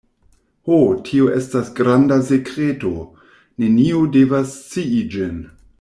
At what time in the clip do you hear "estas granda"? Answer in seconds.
1.41-2.17